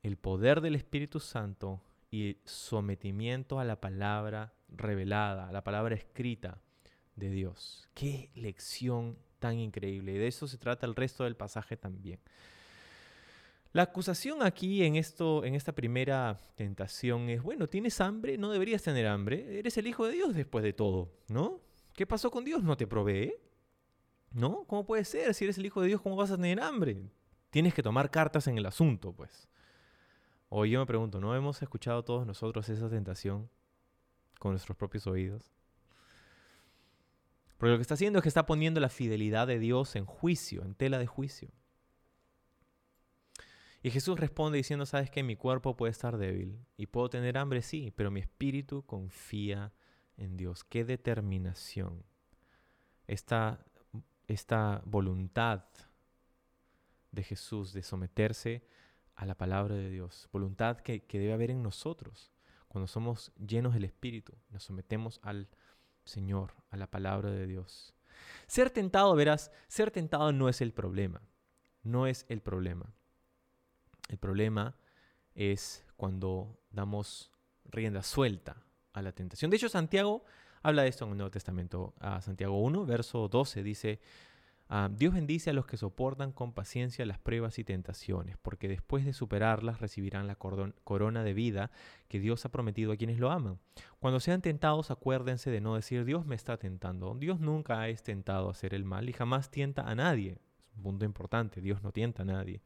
[0.02, 6.60] El poder del Espíritu Santo y sometimiento a la palabra revelada, a la palabra escrita
[7.16, 7.88] de Dios.
[7.94, 10.12] Qué lección tan increíble.
[10.12, 12.18] Y de eso se trata el resto del pasaje también.
[13.72, 18.38] La acusación aquí en, esto, en esta primera tentación es, bueno, ¿tienes hambre?
[18.38, 19.58] No deberías tener hambre.
[19.58, 21.60] Eres el Hijo de Dios después de todo, ¿no?
[21.92, 22.62] ¿Qué pasó con Dios?
[22.62, 23.34] ¿No te provee?
[24.32, 24.64] ¿No?
[24.64, 25.34] ¿Cómo puede ser?
[25.34, 27.10] Si eres el Hijo de Dios, ¿cómo vas a tener hambre?
[27.50, 29.46] Tienes que tomar cartas en el asunto, pues.
[30.48, 33.50] O yo me pregunto, ¿no hemos escuchado todos nosotros esa tentación
[34.38, 35.52] con nuestros propios oídos?
[37.56, 40.64] Porque lo que está haciendo es que está poniendo la fidelidad de Dios en juicio,
[40.64, 41.50] en tela de juicio.
[43.82, 47.60] Y Jesús responde diciendo, sabes que mi cuerpo puede estar débil y puedo tener hambre,
[47.60, 49.74] sí, pero mi espíritu confía
[50.16, 50.64] en Dios.
[50.64, 52.02] Qué determinación.
[53.06, 53.62] Esta,
[54.26, 55.64] esta voluntad
[57.12, 58.66] de Jesús de someterse
[59.14, 60.30] a la palabra de Dios.
[60.32, 62.32] Voluntad que, que debe haber en nosotros.
[62.68, 65.48] Cuando somos llenos del Espíritu, nos sometemos al
[66.04, 67.94] Señor, a la palabra de Dios.
[68.46, 71.22] Ser tentado, verás, ser tentado no es el problema.
[71.82, 72.92] No es el problema.
[74.08, 74.76] El problema
[75.34, 77.32] es cuando damos
[77.64, 78.56] rienda suelta
[78.92, 79.50] a la tentación.
[79.50, 80.24] De hecho, Santiago
[80.62, 81.94] habla de esto en el Nuevo Testamento.
[82.00, 84.00] A Santiago 1, verso 12 dice,
[84.68, 89.04] Ah, Dios bendice a los que soportan con paciencia las pruebas y tentaciones, porque después
[89.04, 91.70] de superarlas recibirán la corona de vida
[92.08, 93.58] que Dios ha prometido a quienes lo aman.
[94.00, 97.14] Cuando sean tentados, acuérdense de no decir Dios me está tentando.
[97.14, 100.38] Dios nunca es tentado hacer el mal y jamás tienta a nadie.
[100.70, 102.62] Es un punto importante, Dios no tienta a nadie.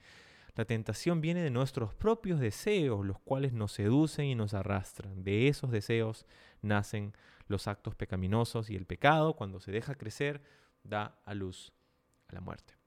[0.54, 5.24] La tentación viene de nuestros propios deseos, los cuales nos seducen y nos arrastran.
[5.24, 6.26] De esos deseos
[6.62, 7.12] nacen
[7.48, 10.42] los actos pecaminosos y el pecado, cuando se deja crecer,
[10.84, 11.72] da a luz
[12.28, 12.78] a la muerte.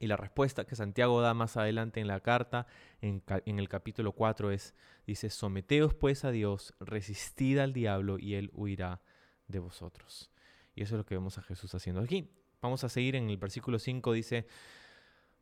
[0.00, 2.66] Y la respuesta que Santiago da más adelante en la carta,
[3.00, 4.74] en, el capítulo 4, es,
[5.06, 9.00] dice, someteos pues a Dios, resistid al diablo y él huirá
[9.48, 10.30] de vosotros.
[10.76, 12.30] Y eso es lo que vemos a Jesús haciendo aquí.
[12.62, 14.46] Vamos a seguir en el versículo 5, dice,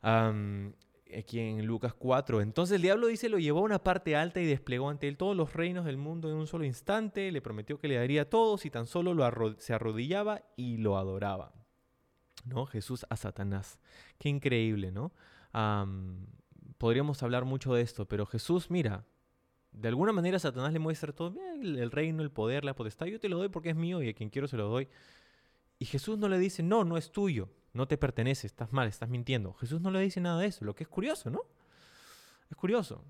[0.02, 4.46] aquí en Lucas 4, entonces el diablo dice, lo llevó a una parte alta y
[4.46, 7.88] desplegó ante él todos los reinos del mundo en un solo instante, le prometió que
[7.88, 11.65] le daría a todos y tan solo lo se arrodillaba y lo adoraba.
[12.46, 12.66] ¿No?
[12.66, 13.78] Jesús a Satanás.
[14.18, 15.12] Qué increíble, ¿no?
[16.76, 19.06] podríamos hablar mucho de esto, pero Jesús, mira,
[19.72, 23.30] de alguna manera Satanás le muestra todo, el, reino, el poder, la potestad, yo te
[23.30, 24.88] lo doy porque es mío y a quien quiero se lo doy.
[25.78, 29.09] Y Jesús no le dice, no, no es tuyo, no te pertenece, estás mal, estás
[29.09, 29.52] mintiendo.
[29.54, 31.42] Jesús no le dice nada de eso, lo que es curioso, ¿no?
[32.50, 33.04] Es curioso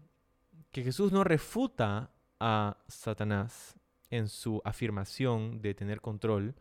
[0.72, 3.76] que Jesús no refuta a Satanás
[4.10, 6.54] en su afirmación de tener control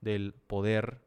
[0.00, 1.00] del poder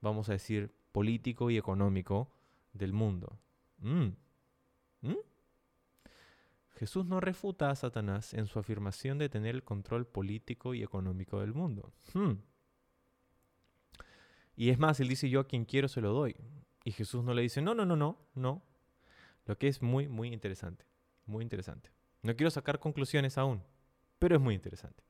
[0.00, 2.30] vamos a decir, político y económico
[2.72, 3.38] del mundo.
[3.78, 4.08] Mm.
[5.02, 5.16] ¿Mm?
[6.76, 11.40] Jesús no refuta a Satanás en su afirmación de tener el control político y económico
[11.40, 11.90] del mundo.
[12.12, 12.34] Hmm.
[14.56, 16.36] Y es más, él dice, yo a quien quiero se lo doy.
[16.84, 18.62] Y Jesús no le dice, no, no, no, no, no.
[19.46, 20.84] Lo que es muy, muy interesante.
[21.24, 21.90] Muy interesante.
[22.22, 23.62] No quiero sacar conclusiones aún,
[24.18, 25.02] pero es muy interesante.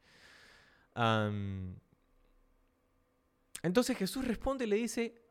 [3.62, 5.22] Entonces Jesús responde y le dice,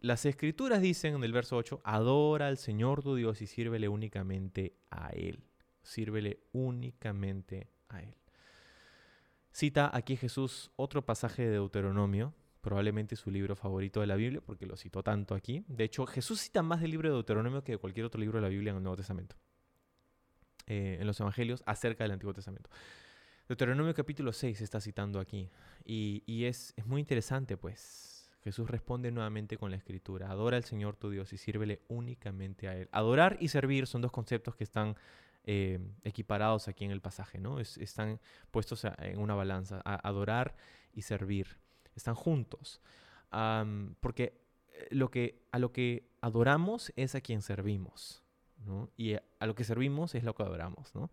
[0.00, 4.76] las escrituras dicen en el verso 8, adora al Señor tu Dios y sírvele únicamente
[4.90, 5.44] a Él.
[5.82, 8.16] Sírvele únicamente a Él.
[9.52, 14.66] Cita aquí Jesús otro pasaje de Deuteronomio, probablemente su libro favorito de la Biblia, porque
[14.66, 15.64] lo citó tanto aquí.
[15.68, 18.42] De hecho, Jesús cita más del libro de Deuteronomio que de cualquier otro libro de
[18.42, 19.36] la Biblia en el Nuevo Testamento,
[20.66, 22.70] eh, en los Evangelios, acerca del Antiguo Testamento.
[23.52, 25.50] Deuteronomio capítulo 6 está citando aquí,
[25.84, 28.30] y, es, muy interesante, pues.
[28.42, 32.74] Jesús responde nuevamente con la escritura, adora al Señor tu Dios y sírvele únicamente a
[32.74, 32.88] Él.
[32.92, 34.96] Adorar y servir son dos conceptos que están
[35.44, 37.60] eh, equiparados aquí en el pasaje, ¿no?
[37.60, 40.56] están puestos en una balanza, adorar
[40.94, 41.58] y servir,
[41.94, 42.80] están juntos,
[44.00, 44.40] porque
[44.90, 48.22] eh, a lo que adoramos es a quien servimos.
[48.96, 51.10] Y a, lo que servimos es lo que adoramos, ¿no?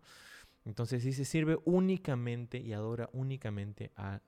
[0.70, 4.20] Entonces se sirve únicamente y adora únicamente a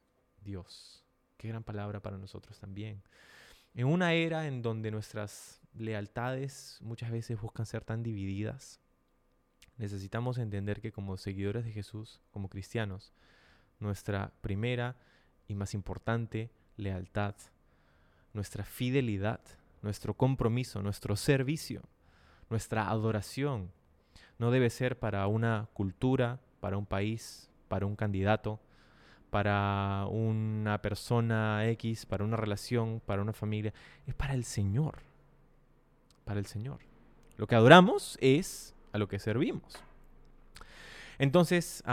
[0.43, 1.05] Dios.
[1.37, 3.01] Qué gran palabra para nosotros también.
[3.75, 8.81] En una era en donde nuestras lealtades muchas veces buscan ser tan divididas,
[9.79, 13.13] necesitamos entender que como seguidores de Jesús, como cristianos,
[13.79, 14.97] nuestra primera
[15.47, 17.37] y más importante lealtad,
[18.33, 19.41] nuestra fidelidad,
[19.81, 21.83] nuestro compromiso, nuestro servicio,
[22.51, 23.71] nuestra adoración,
[24.43, 28.59] no debe ser para una cultura, para un país, para un candidato,
[29.31, 33.73] para una persona X, para una relación, para una familia,
[34.05, 34.99] es para el Señor,
[36.25, 36.81] para el Señor.
[37.37, 39.81] Lo que adoramos es a lo que servimos.
[41.23, 41.85] Entonces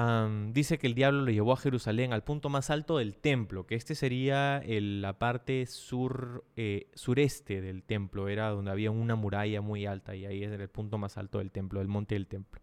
[0.54, 3.76] dice que el diablo lo llevó a Jerusalén al punto más alto del templo, que
[3.76, 9.86] este sería la parte sur, eh, sureste del templo, era donde había una muralla muy
[9.86, 12.60] alta y ahí era el punto más alto del templo, del monte del templo.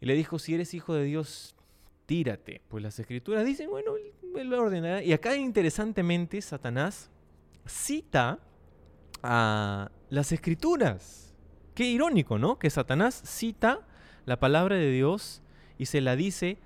[0.00, 1.54] Y le dijo, si eres hijo de Dios,
[2.06, 2.60] tírate.
[2.66, 3.92] Pues las escrituras dicen, bueno,
[4.34, 5.00] él lo ordenará.
[5.00, 7.08] Y acá interesantemente Satanás
[7.66, 8.40] cita
[9.22, 11.32] a las escrituras.
[11.76, 12.58] Qué irónico, ¿no?
[12.58, 13.86] Que Satanás cita
[14.26, 15.42] la palabra de Dios
[15.78, 16.58] y se la dice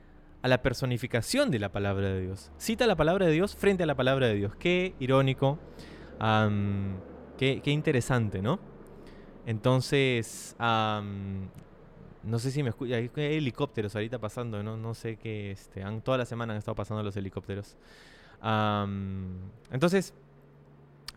[0.43, 2.51] a la personificación de la palabra de Dios.
[2.59, 4.55] Cita la palabra de Dios frente a la palabra de Dios.
[4.57, 5.59] Qué irónico,
[7.39, 8.61] qué, interesante, ¿no?
[9.47, 14.77] Entonces, no sé si me escucha, hay helicópteros ahorita pasando, ¿no?
[14.77, 17.77] No sé qué, este, han, toda la semana han estado pasando los helicópteros.
[19.71, 20.13] entonces,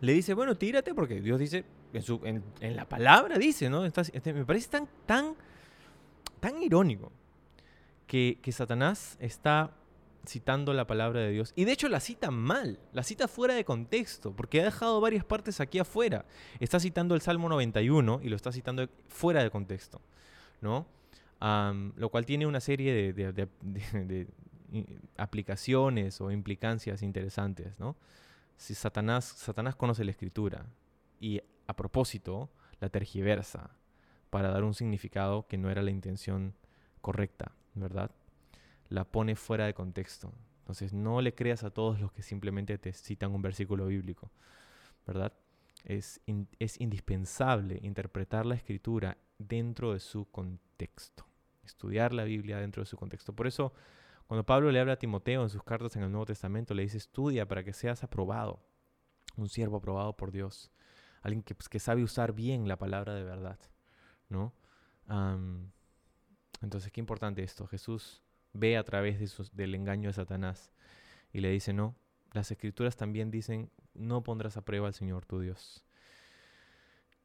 [0.00, 3.84] le dice, bueno, tírate porque Dios dice, en, la palabra dice, ¿no?
[3.84, 4.68] Este, me parece
[5.06, 5.34] tan,
[6.40, 7.12] tan irónico
[8.06, 9.72] que, Satanás está
[10.26, 11.52] citando la palabra de Dios.
[11.54, 15.24] Y de hecho la cita mal, la cita fuera de contexto, porque ha dejado varias
[15.24, 16.24] partes aquí afuera.
[16.58, 20.00] Está citando el Salmo 91 y lo está citando fuera de contexto,
[20.60, 20.86] ¿no?
[21.40, 24.26] lo cual tiene una serie de, de,
[25.16, 27.94] aplicaciones o implicancias interesantes, ¿no?
[28.56, 30.66] Si Satanás, Satanás conoce la escritura
[31.20, 33.70] y a propósito la tergiversa
[34.30, 36.54] para dar un significado que no era la intención
[37.00, 38.10] correcta, ¿verdad?
[38.88, 40.32] La pone fuera de contexto.
[40.60, 44.30] Entonces no le creas a todos los que simplemente te citan un versículo bíblico,
[45.06, 45.32] ¿verdad?
[45.84, 51.24] Es, indispensable interpretar la escritura dentro de su contexto,
[51.64, 53.32] estudiar la Biblia dentro de su contexto.
[53.34, 53.72] Por eso,
[54.26, 56.98] cuando Pablo le habla a Timoteo en sus cartas en el Nuevo Testamento, le dice,
[56.98, 58.60] estudia para que seas aprobado,
[59.36, 60.70] un siervo aprobado por Dios,
[61.22, 63.58] alguien que, pues, que sabe usar bien la palabra de verdad,
[64.28, 64.52] ¿no?
[66.60, 67.66] entonces, qué importante esto.
[67.66, 70.72] Jesús ve a través de del engaño de Satanás
[71.32, 71.96] y le dice, no,
[72.32, 75.84] las escrituras también dicen, no pondrás a prueba al Señor tu Dios.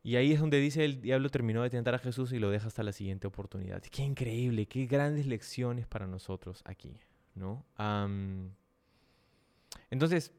[0.01, 2.67] Y ahí es donde dice el diablo terminó de tentar a Jesús y lo deja
[2.67, 3.81] hasta la siguiente oportunidad.
[3.81, 6.99] Qué increíble, qué grandes lecciones para nosotros aquí,
[7.35, 7.65] ¿no?
[9.89, 10.33] entonces,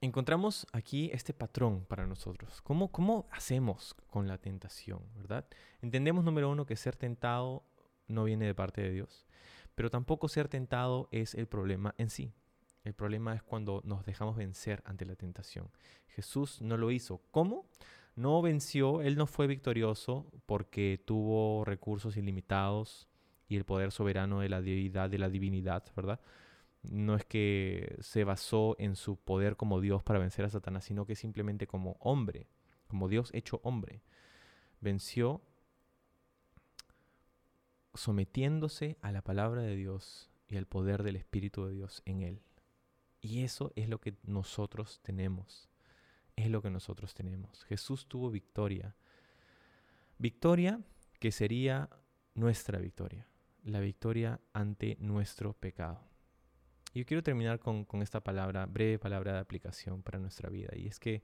[0.00, 2.60] encontramos aquí este patrón para nosotros.
[2.62, 5.46] ¿Cómo, ¿Cómo hacemos con la tentación, verdad?
[5.82, 7.64] Entendemos, número uno, que ser tentado
[8.06, 9.26] no viene de parte de Dios,
[9.74, 12.32] pero tampoco ser tentado es el problema en sí.
[12.84, 15.70] El problema es cuando nos dejamos vencer ante la tentación.
[16.08, 17.20] Jesús no lo hizo.
[17.30, 17.66] ¿Cómo?
[18.16, 23.08] No venció, él no fue victorioso porque tuvo recursos ilimitados
[23.48, 26.20] y el poder soberano de la deidad, de la divinidad, ¿verdad?
[26.90, 31.06] No es que se basó en su poder como Dios para vencer a Satanás, sino
[31.06, 32.48] que simplemente como hombre,
[32.86, 34.02] como Dios hecho hombre,
[34.80, 35.42] venció
[37.94, 42.42] sometiéndose a la palabra de Dios y al poder del Espíritu de Dios en él.
[43.20, 45.68] Y eso es lo que nosotros tenemos.
[46.36, 47.64] Es lo que nosotros tenemos.
[47.64, 48.94] Jesús tuvo victoria.
[50.18, 50.80] Victoria
[51.18, 51.90] que sería
[52.34, 53.26] nuestra victoria.
[53.64, 56.00] La victoria ante nuestro pecado.
[56.94, 60.70] Yo quiero terminar con, esta palabra, breve palabra de aplicación para nuestra vida.
[60.74, 61.22] Y es que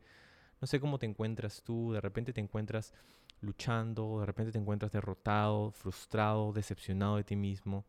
[0.60, 2.92] no sé cómo te encuentras tú, de repente te encuentras
[3.40, 7.86] luchando, de repente te encuentras derrotado, frustrado, decepcionado de ti mismo.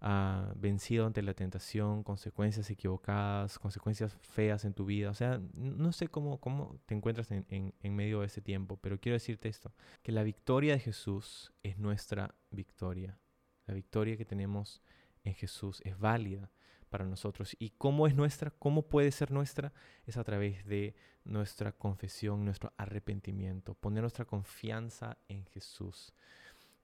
[0.00, 5.10] ah, vencido ante la tentación, consecuencias equivocadas, consecuencias feas en tu vida.
[5.10, 7.46] O sea, no sé cómo, cómo te encuentras en,
[7.80, 9.72] en medio de ese tiempo, pero quiero decirte esto,
[10.02, 13.18] que la victoria de Jesús es nuestra victoria.
[13.66, 14.82] La victoria que tenemos
[15.24, 16.50] en Jesús es válida
[16.92, 17.56] para nosotros.
[17.58, 18.50] ¿Y cómo es nuestra?
[18.50, 19.72] ¿Cómo puede ser nuestra?
[20.06, 26.14] Es a través de nuestra confesión, nuestro arrepentimiento, poner nuestra confianza en Jesús.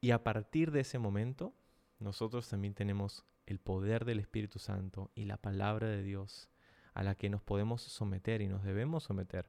[0.00, 1.54] Y a partir de ese momento,
[1.98, 6.48] nosotros también tenemos el poder del Espíritu Santo y la palabra de Dios
[6.94, 9.48] a la que nos podemos someter y nos debemos someter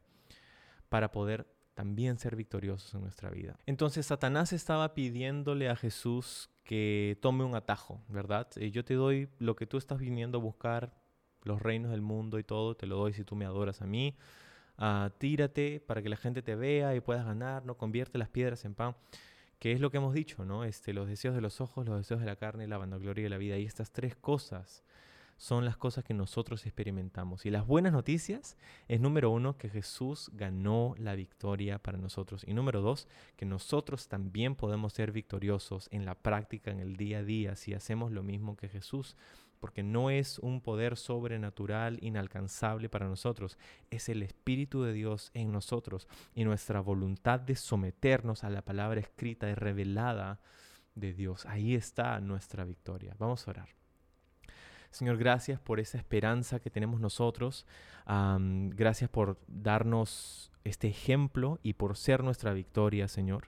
[0.90, 3.58] para poder también ser victoriosos en nuestra vida.
[3.66, 8.48] Entonces Satanás estaba pidiéndole a Jesús que tome un atajo, ¿verdad?
[8.58, 10.94] Eh, yo te doy lo que tú estás viniendo a buscar,
[11.42, 14.16] los reinos del mundo y todo, te lo doy si tú me adoras a mí.
[14.78, 17.76] Ah, tírate para que la gente te vea y puedas ganar, ¿no?
[17.76, 18.96] Convierte las piedras en pan,
[19.58, 20.64] que es lo que hemos dicho, ¿no?
[20.64, 23.40] Este, los deseos de los ojos, los deseos de la carne, la vanagloria de la
[23.40, 23.58] vida.
[23.58, 24.84] Y estas tres cosas
[25.40, 27.46] son las cosas que nosotros experimentamos.
[27.46, 28.58] Y las buenas noticias
[28.90, 32.44] es número uno, que Jesús ganó la victoria para nosotros.
[32.46, 37.20] Y número dos, que nosotros también podemos ser victoriosos en la práctica, en el día
[37.20, 39.16] a día, si hacemos lo mismo que Jesús.
[39.62, 43.58] Porque no es un poder sobrenatural, inalcanzable para nosotros,
[43.92, 49.00] es el Espíritu de Dios en nosotros y nuestra voluntad de someternos a la palabra
[49.00, 50.42] escrita y revelada
[50.96, 51.46] de Dios.
[51.46, 53.16] Ahí está nuestra victoria.
[53.18, 53.79] Vamos a orar.
[54.92, 57.66] Señor, gracias por esa esperanza que tenemos nosotros.
[58.06, 63.48] gracias por darnos este ejemplo y por ser nuestra victoria, Señor.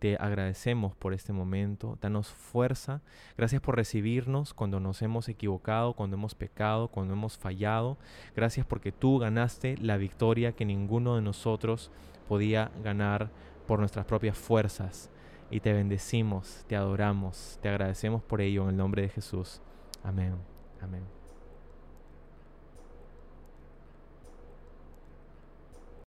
[0.00, 1.98] Te agradecemos por este momento.
[2.00, 3.02] Danos fuerza.
[3.36, 7.98] Gracias por recibirnos cuando nos hemos equivocado, cuando hemos pecado, cuando hemos fallado.
[8.34, 11.90] Gracias porque tú ganaste la victoria que ninguno de nosotros
[12.28, 13.30] podía ganar
[13.66, 15.10] por nuestras propias fuerzas.
[15.50, 19.60] Y te bendecimos, te adoramos, te agradecemos por ello en el nombre de Jesús.
[20.02, 20.59] Amén.
[20.82, 21.19] Amén.